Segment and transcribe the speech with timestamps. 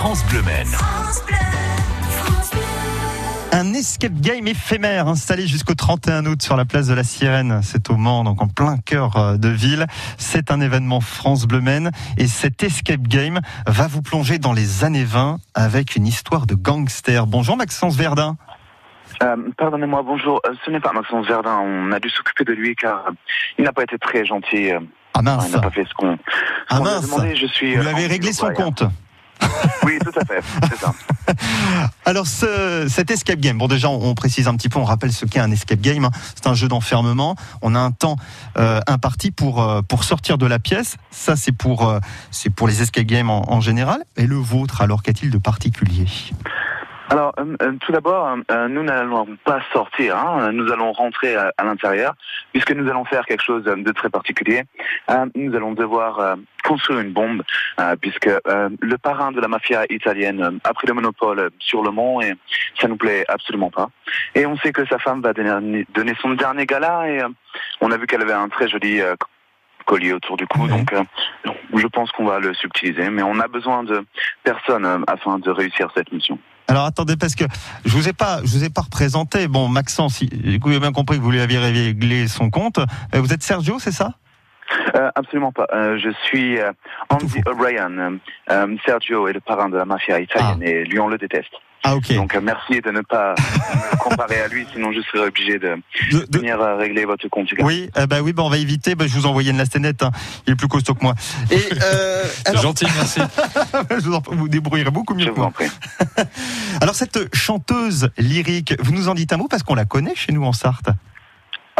[0.00, 0.66] France Bleu Men.
[3.52, 7.60] Un escape game éphémère installé jusqu'au 31 août sur la place de la Sirène.
[7.62, 9.84] C'est au Mans, donc en plein cœur euh, de ville.
[10.16, 14.84] C'est un événement France Bleu Men et cet escape game va vous plonger dans les
[14.84, 17.26] années 20 avec une histoire de gangster.
[17.26, 18.38] Bonjour Maxence Verdun.
[19.22, 20.40] Euh, Pardonnez-moi, bonjour.
[20.46, 21.58] Euh, ce n'est pas Maxence Verdun.
[21.62, 23.10] On a dû s'occuper de lui car
[23.58, 24.70] il n'a pas été très gentil.
[25.12, 25.52] Ah il mince.
[25.52, 26.18] n'a pas fait ce qu'on
[26.70, 27.36] Ah demandé.
[27.36, 27.76] Je suis.
[27.76, 28.82] Vous lui avez Andy réglé son compte.
[29.90, 30.40] Oui, tout à fait.
[30.68, 30.94] C'est ça.
[32.04, 35.12] Alors ce, cet escape game, bon déjà on, on précise un petit peu, on rappelle
[35.12, 36.04] ce qu'est un escape game.
[36.04, 36.10] hein.
[36.34, 37.34] C'est un jeu d'enfermement.
[37.62, 38.16] On a un temps
[38.56, 40.96] euh, imparti pour euh, pour sortir de la pièce.
[41.10, 41.98] Ça c'est pour euh,
[42.30, 44.02] c'est pour les escape games en, en général.
[44.16, 46.06] Et le vôtre alors qu'a-t-il de particulier?
[47.12, 50.16] Alors, euh, euh, tout d'abord, euh, nous n'allons pas sortir.
[50.16, 50.52] hein.
[50.52, 52.14] Nous allons rentrer à, à l'intérieur,
[52.52, 54.62] puisque nous allons faire quelque chose de très particulier.
[55.34, 56.36] Nous allons devoir
[56.70, 57.42] construire une bombe,
[57.80, 61.82] euh, puisque euh, le parrain de la mafia italienne euh, a pris le monopole sur
[61.82, 62.32] le Mont et
[62.80, 63.88] ça nous plaît absolument pas.
[64.34, 67.20] Et on sait que sa femme va donner, donner son dernier gala et
[67.80, 69.00] on a vu qu'elle avait un très joli
[69.86, 70.68] collier autour du cou, Ouais.
[70.68, 71.02] donc euh,
[71.74, 73.10] je pense qu'on va le subtiliser.
[73.10, 74.04] Mais on a besoin de
[74.44, 76.38] personnes euh, afin de réussir cette mission.
[76.68, 77.44] Alors attendez parce que
[77.84, 79.48] je vous ai pas je vous ai pas représenté.
[79.48, 82.78] Bon Maxence, il- vous avez bien compris que vous lui aviez réglé son compte.
[83.12, 84.12] Vous êtes Sergio, c'est ça?
[85.14, 85.66] Absolument pas.
[85.72, 86.72] Euh, je suis euh,
[87.08, 87.90] Andy O'Brien.
[87.98, 88.10] Euh,
[88.50, 91.50] euh, Sergio est le parrain de la mafia italienne et lui on le déteste.
[91.82, 92.14] Ah ok.
[92.14, 93.34] Donc euh, merci de ne pas
[93.92, 95.76] me comparer à lui, sinon je serais obligé de
[96.12, 97.48] De- de- venir euh, régler votre compte.
[97.60, 98.94] Oui, euh, bah oui, bah on va éviter.
[98.94, 100.02] Bah, je vous envoyais une lastenette.
[100.02, 100.10] Hein.
[100.46, 101.14] Il est plus costaud que moi.
[101.50, 103.20] Et euh, alors, Gentil, merci.
[103.90, 105.46] je vous, en- vous débrouillerez beaucoup mieux Je que vous moi.
[105.48, 105.68] en prie.
[106.82, 110.32] Alors cette chanteuse lyrique, vous nous en dites un mot parce qu'on la connaît chez
[110.32, 110.90] nous en Sarthe.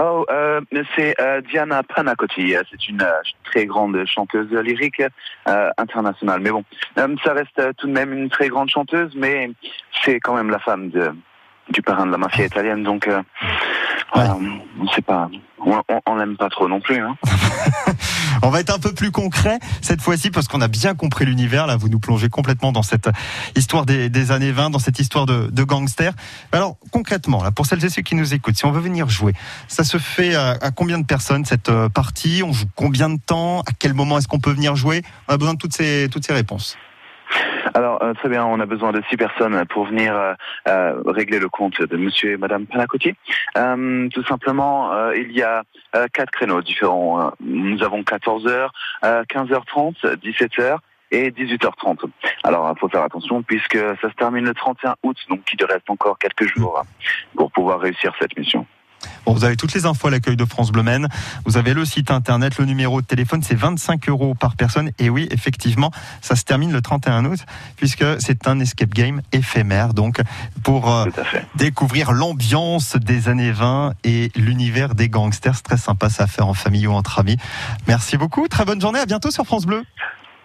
[0.03, 0.61] Oh, euh,
[0.97, 2.57] c'est euh, Diana Panacotti.
[2.57, 3.11] Euh, C'est une euh,
[3.45, 5.03] très grande chanteuse lyrique
[5.49, 6.41] euh, internationale.
[6.41, 6.65] Mais bon,
[6.99, 9.51] euh, ça reste tout de même une très grande chanteuse, mais
[10.05, 11.13] c'est quand même la femme de,
[11.69, 12.83] du parrain de la mafia italienne.
[12.83, 13.21] Donc, euh,
[14.17, 14.25] Ouais.
[14.81, 15.29] on sait pas,
[16.07, 16.99] on l'aime pas trop non plus.
[16.99, 17.17] Hein.
[18.43, 21.67] On va être un peu plus concret cette fois-ci parce qu'on a bien compris l'univers.
[21.67, 23.11] Là, vous nous plongez complètement dans cette
[23.57, 26.15] histoire des, années 20, dans cette histoire de, de gangsters.
[26.53, 29.35] Alors concrètement, là, pour celles et ceux qui nous écoutent, si on veut venir jouer,
[29.69, 32.43] ça se fait à, à combien de personnes cette euh, partie?
[32.45, 33.61] On joue combien de temps?
[33.61, 35.03] À quel moment est-ce qu'on peut venir jouer?
[35.29, 36.77] On a besoin de toutes ces toutes ces réponses.
[37.75, 40.35] Alors, euh, très bien, on a besoin de six personnes pour venir euh,
[40.69, 43.15] euh, régler le compte de monsieur et madame Panacotti.
[43.57, 45.63] Euh, tout simplement, euh, il y a
[46.13, 47.33] quatre créneaux différents.
[47.41, 48.73] Nous avons 14 heures,
[49.05, 50.79] euh, 15h30, 17h
[51.11, 52.05] et 18h30.
[52.45, 55.89] Alors, il faut faire attention puisque ça se termine le 31 août, donc il reste
[55.91, 56.85] encore quelques jours
[57.35, 58.67] pour pouvoir réussir cette mission.
[59.27, 61.09] Bon, vous avez toutes les infos à l'accueil de France Bleu Men.
[61.45, 64.91] Vous avez le site internet, le numéro de téléphone, c'est 25 euros par personne.
[64.99, 67.41] Et oui, effectivement, ça se termine le 31 août,
[67.77, 69.95] puisque c'est un escape game éphémère.
[69.95, 70.21] Donc,
[70.63, 71.07] pour euh,
[71.55, 76.47] découvrir l'ambiance des années 20 et l'univers des gangsters, c'est très sympa ça à faire
[76.47, 77.37] en famille ou entre amis.
[77.89, 79.85] Merci beaucoup, très bonne journée, à bientôt sur France Bleu.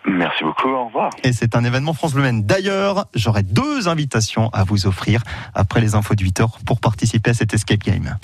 [0.07, 1.09] Merci beaucoup, au revoir.
[1.23, 2.29] Et c'est un événement France Bleu.
[2.41, 5.23] D'ailleurs, j'aurai deux invitations à vous offrir
[5.53, 8.17] après les infos de 8 heures pour participer à cet escape game.